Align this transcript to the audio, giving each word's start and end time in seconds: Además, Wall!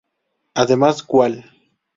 Además, 0.55 1.05
Wall! 1.07 1.43